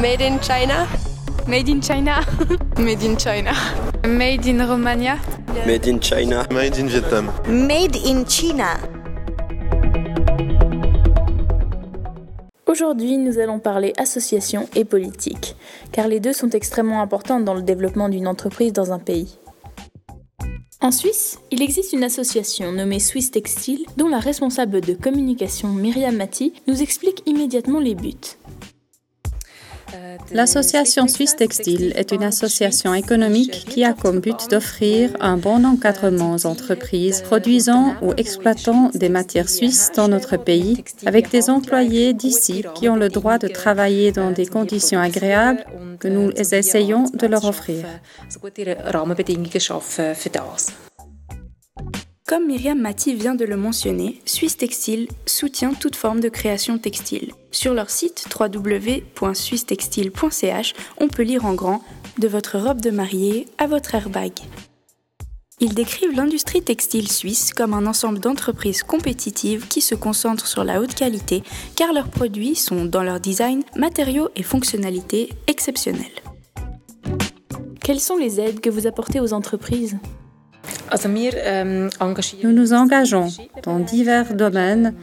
[0.00, 0.86] Made in China?
[1.48, 2.20] Made in China.
[2.78, 3.52] Made in China.
[4.06, 5.18] Made in Romania.
[5.66, 6.46] Made in China.
[6.52, 7.32] Made in Vietnam.
[7.48, 8.78] Made in China.
[12.66, 15.56] Aujourd'hui, nous allons parler association et politique,
[15.90, 19.36] car les deux sont extrêmement importantes dans le développement d'une entreprise dans un pays.
[20.80, 26.14] En Suisse, il existe une association nommée Swiss Textile dont la responsable de communication Myriam
[26.14, 28.14] Mati nous explique immédiatement les buts.
[30.32, 36.34] L'association Suisse Textile est une association économique qui a comme but d'offrir un bon encadrement
[36.34, 42.64] aux entreprises produisant ou exploitant des matières suisses dans notre pays avec des employés d'ici
[42.74, 45.64] qui ont le droit de travailler dans des conditions agréables
[45.98, 47.86] que nous essayons de leur offrir.
[52.28, 57.32] Comme Myriam Mati vient de le mentionner, Suisse Textile soutient toute forme de création textile.
[57.52, 61.82] Sur leur site www.suissetextile.ch, on peut lire en grand
[62.18, 64.32] De votre robe de mariée à votre airbag.
[65.60, 70.82] Ils décrivent l'industrie textile suisse comme un ensemble d'entreprises compétitives qui se concentrent sur la
[70.82, 71.42] haute qualité
[71.76, 76.04] car leurs produits sont, dans leur design, matériaux et fonctionnalités exceptionnels.
[77.82, 79.96] Quelles sont les aides que vous apportez aux entreprises?
[82.42, 83.28] Nous nous engageons
[83.62, 84.94] dans divers domaines.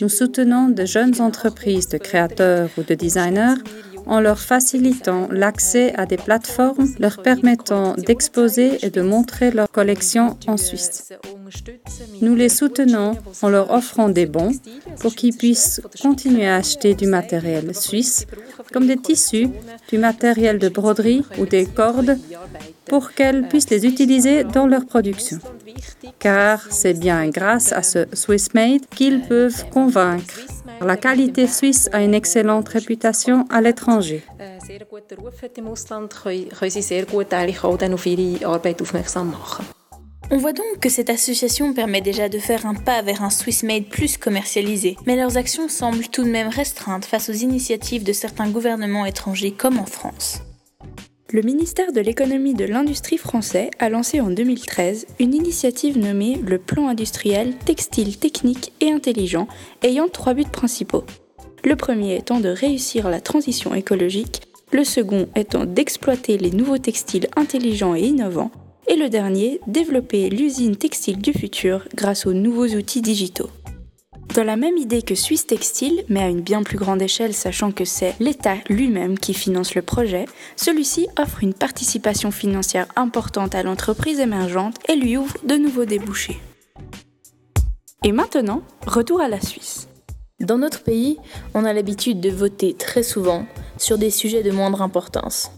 [0.00, 3.62] Nous soutenons de jeunes entreprises de créateurs ou de designers
[4.06, 10.36] en leur facilitant l'accès à des plateformes leur permettant d'exposer et de montrer leurs collections
[10.46, 11.12] en Suisse.
[12.20, 14.52] Nous les soutenons en leur offrant des bons
[15.00, 18.26] pour qu'ils puissent continuer à acheter du matériel suisse,
[18.72, 19.48] comme des tissus,
[19.88, 22.18] du matériel de broderie ou des cordes,
[22.86, 25.38] pour qu'elles puissent les utiliser dans leur production.
[26.18, 30.34] Car c'est bien grâce à ce Swiss Made qu'ils peuvent convaincre
[30.80, 34.22] la qualité suisse a une excellente réputation à l'étranger.
[40.30, 43.62] On voit donc que cette association permet déjà de faire un pas vers un Swiss
[43.62, 48.12] Made plus commercialisé, mais leurs actions semblent tout de même restreintes face aux initiatives de
[48.12, 50.42] certains gouvernements étrangers comme en France.
[51.32, 56.58] Le ministère de l'économie de l'industrie français a lancé en 2013 une initiative nommée le
[56.58, 59.48] Plan industriel textile technique et intelligent,
[59.82, 61.04] ayant trois buts principaux.
[61.64, 67.28] Le premier étant de réussir la transition écologique, le second étant d'exploiter les nouveaux textiles
[67.36, 68.50] intelligents et innovants,
[68.88, 73.50] et le dernier, développer l'usine textile du futur grâce aux nouveaux outils digitaux.
[74.34, 77.72] Dans la même idée que Suisse Textile, mais à une bien plus grande échelle sachant
[77.72, 80.26] que c'est l'État lui-même qui finance le projet,
[80.56, 86.38] celui-ci offre une participation financière importante à l'entreprise émergente et lui ouvre de nouveaux débouchés.
[88.04, 89.88] Et maintenant, retour à la Suisse.
[90.40, 91.18] Dans notre pays,
[91.54, 93.44] on a l'habitude de voter très souvent
[93.76, 95.50] sur des sujets de moindre importance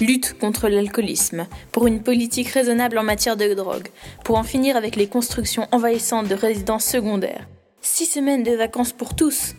[0.00, 3.88] lutte contre l'alcoolisme, pour une politique raisonnable en matière de drogue,
[4.24, 7.48] pour en finir avec les constructions envahissantes de résidences secondaires,
[7.80, 9.54] six semaines de vacances pour tous.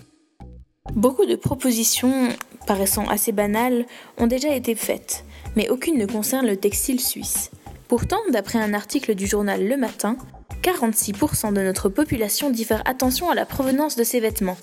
[0.93, 2.29] Beaucoup de propositions,
[2.65, 3.85] paraissant assez banales,
[4.17, 5.23] ont déjà été faites,
[5.55, 7.51] mais aucune ne concerne le textile suisse.
[7.87, 10.17] Pourtant, d'après un article du journal Le Matin,
[10.61, 14.57] 46% de notre population dit faire attention à la provenance de ses vêtements.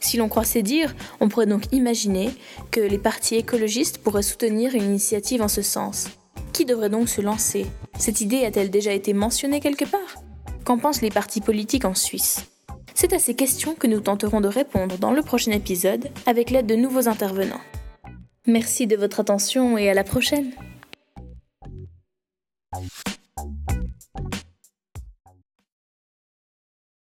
[0.00, 2.30] Si l'on croit ces dires, on pourrait donc imaginer
[2.70, 6.08] que les partis écologistes pourraient soutenir une initiative en ce sens.
[6.52, 7.66] Qui devrait donc se lancer?
[7.98, 10.22] Cette idée a-t-elle déjà été mentionnée quelque part?
[10.64, 12.46] Qu'en pensent les partis politiques en Suisse?
[12.94, 16.66] C'est à ces questions que nous tenterons de répondre dans le prochain épisode avec l'aide
[16.66, 17.60] de nouveaux intervenants.
[18.46, 20.52] Merci de votre attention et à la prochaine